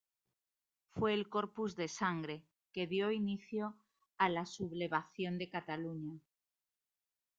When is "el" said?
1.13-1.29